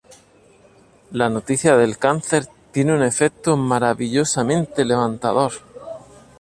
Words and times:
La 1.11 1.29
noticia 1.29 1.75
del 1.77 1.99
cáncer 1.99 2.47
tiene 2.71 2.95
un 2.95 3.03
efecto 3.03 3.55
maravillosamente 3.55 4.83
levantador. 4.83 5.51